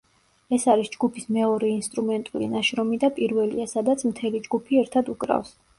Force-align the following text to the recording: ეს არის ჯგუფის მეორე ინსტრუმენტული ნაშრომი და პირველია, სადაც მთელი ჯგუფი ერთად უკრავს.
ეს 0.55 0.63
არის 0.73 0.89
ჯგუფის 0.95 1.27
მეორე 1.35 1.69
ინსტრუმენტული 1.73 2.49
ნაშრომი 2.57 3.01
და 3.05 3.13
პირველია, 3.19 3.69
სადაც 3.79 4.09
მთელი 4.11 4.47
ჯგუფი 4.49 4.85
ერთად 4.87 5.17
უკრავს. 5.19 5.57